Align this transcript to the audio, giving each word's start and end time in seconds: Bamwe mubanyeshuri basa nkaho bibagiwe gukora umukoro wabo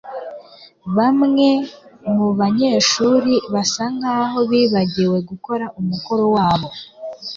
Bamwe 0.97 1.47
mubanyeshuri 2.15 3.35
basa 3.53 3.85
nkaho 3.97 4.39
bibagiwe 4.49 5.17
gukora 5.29 5.65
umukoro 5.79 6.23
wabo 6.35 6.67